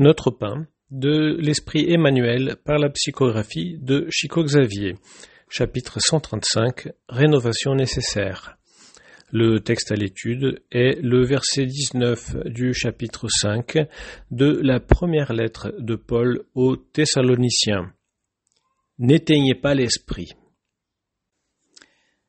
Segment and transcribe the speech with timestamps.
[0.00, 4.94] Notre pain de l'Esprit Emmanuel par la psychographie de Chico Xavier.
[5.48, 8.58] Chapitre 135 Rénovation nécessaire.
[9.32, 13.88] Le texte à l'étude est le verset 19 du chapitre 5
[14.30, 17.92] de la première lettre de Paul aux Thessaloniciens.
[18.98, 20.28] N'éteignez pas l'esprit.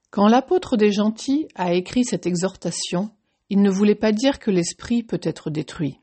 [0.09, 3.11] Quand l'apôtre des gentils a écrit cette exhortation,
[3.49, 5.99] il ne voulait pas dire que l'esprit peut être détruit.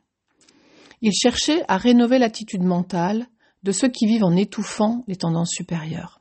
[1.03, 3.27] Il cherchait à rénover l'attitude mentale
[3.63, 6.21] de ceux qui vivent en étouffant les tendances supérieures.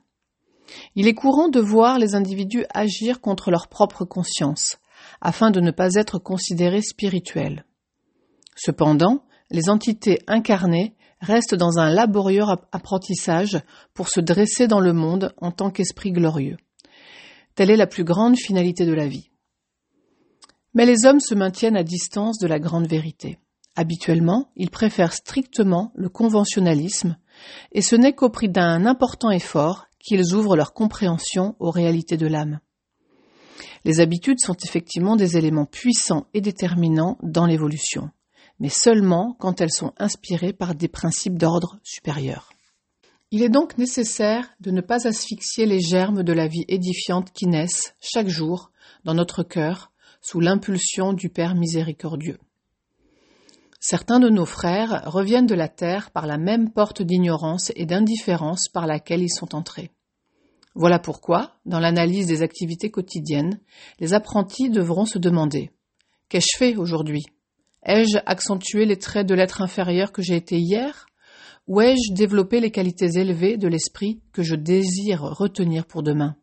[0.96, 4.78] Il est courant de voir les individus agir contre leur propre conscience,
[5.22, 7.66] afin de ne pas être considérés spirituels.
[8.56, 13.60] Cependant, les entités incarnées restent dans un laborieux apprentissage
[13.94, 16.58] pour se dresser dans le monde en tant qu'esprit glorieux.
[17.56, 19.30] Telle est la plus grande finalité de la vie.
[20.74, 23.40] Mais les hommes se maintiennent à distance de la grande vérité.
[23.76, 27.18] Habituellement, ils préfèrent strictement le conventionnalisme,
[27.74, 32.28] et ce n'est qu'au prix d'un important effort qu'ils ouvrent leur compréhension aux réalités de
[32.28, 32.60] l'âme.
[33.84, 38.10] Les habitudes sont effectivement des éléments puissants et déterminants dans l'évolution,
[38.60, 42.52] mais seulement quand elles sont inspirées par des principes d'ordre supérieur.
[43.32, 47.48] Il est donc nécessaire de ne pas asphyxier les germes de la vie édifiante qui
[47.48, 48.72] naissent chaque jour
[49.04, 52.40] dans notre cœur sous l'impulsion du Père miséricordieux.
[53.88, 58.68] Certains de nos frères reviennent de la terre par la même porte d'ignorance et d'indifférence
[58.68, 59.92] par laquelle ils sont entrés.
[60.74, 63.60] Voilà pourquoi, dans l'analyse des activités quotidiennes,
[64.00, 65.70] les apprentis devront se demander
[66.30, 67.26] Qu'ai-je fait aujourd'hui?
[67.86, 71.06] Ai-je accentué les traits de l'être inférieur que j'ai été hier?
[71.68, 76.36] Ou ai-je développé les qualités élevées de l'esprit que je désire retenir pour demain?